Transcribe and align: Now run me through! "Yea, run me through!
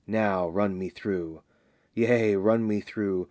Now 0.07 0.49
run 0.49 0.79
me 0.79 0.89
through! 0.89 1.43
"Yea, 1.93 2.33
run 2.33 2.67
me 2.67 2.79
through! 2.81 3.19